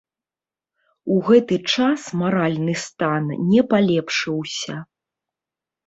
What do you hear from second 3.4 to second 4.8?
не палепшыўся.